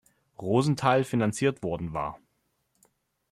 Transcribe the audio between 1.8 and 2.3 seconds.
war.